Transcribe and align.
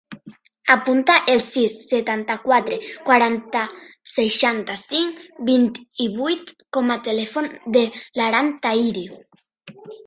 Apunta 0.75 1.17
el 1.33 1.41
sis, 1.47 1.75
setanta-quatre, 1.91 2.79
quaranta, 3.11 3.61
seixanta-cinc, 4.15 5.23
vint-i-vuit 5.53 6.51
com 6.79 6.95
a 6.97 7.01
telèfon 7.11 7.55
de 7.79 7.87
l'Aran 8.21 8.55
Tahiri. 8.67 9.09